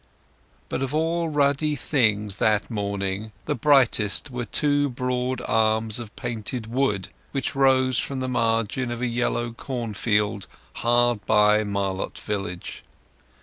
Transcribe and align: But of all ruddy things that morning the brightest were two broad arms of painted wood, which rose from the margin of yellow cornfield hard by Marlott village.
But 0.67 0.81
of 0.81 0.95
all 0.95 1.29
ruddy 1.29 1.75
things 1.75 2.37
that 2.37 2.71
morning 2.71 3.31
the 3.45 3.53
brightest 3.53 4.31
were 4.31 4.45
two 4.45 4.89
broad 4.89 5.41
arms 5.45 5.99
of 5.99 6.15
painted 6.15 6.65
wood, 6.65 7.09
which 7.33 7.53
rose 7.53 7.99
from 7.99 8.19
the 8.19 8.27
margin 8.27 8.89
of 8.89 9.03
yellow 9.03 9.51
cornfield 9.51 10.47
hard 10.77 11.23
by 11.27 11.63
Marlott 11.63 12.17
village. 12.17 12.83